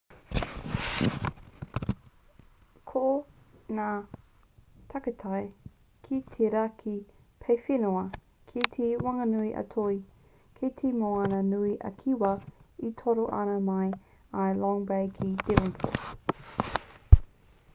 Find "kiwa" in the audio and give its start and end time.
12.01-12.33